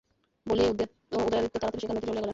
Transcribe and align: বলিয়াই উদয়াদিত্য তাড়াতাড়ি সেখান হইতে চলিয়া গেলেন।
বলিয়াই 0.45 0.69
উদয়াদিত্য 1.19 1.55
তাড়াতাড়ি 1.55 1.81
সেখান 1.81 1.95
হইতে 1.95 2.07
চলিয়া 2.07 2.15
গেলেন। 2.15 2.29